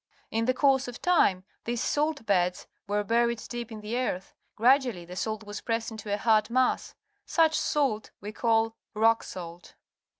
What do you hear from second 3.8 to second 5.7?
the earth. Gradually the salt was